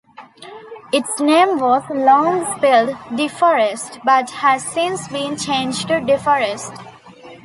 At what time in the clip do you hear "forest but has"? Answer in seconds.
3.27-4.63